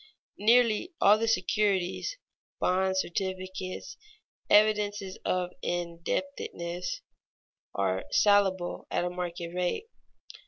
Nearly 0.39 0.95
all 0.99 1.19
the 1.19 1.27
securities 1.27 2.17
(bonds, 2.59 3.01
certificates, 3.01 3.97
evidences 4.49 5.19
of 5.23 5.51
indebtedness) 5.61 7.01
are 7.75 8.05
salable 8.09 8.87
at 8.89 9.05
a 9.05 9.11
market 9.11 9.53
rate. 9.53 9.85